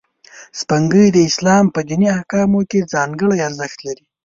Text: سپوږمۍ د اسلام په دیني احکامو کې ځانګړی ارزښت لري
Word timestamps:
سپوږمۍ 0.59 1.07
د 1.13 1.17
اسلام 1.29 1.65
په 1.75 1.79
دیني 1.87 2.07
احکامو 2.17 2.59
کې 2.69 2.89
ځانګړی 2.93 3.37
ارزښت 3.47 3.79
لري 3.87 4.03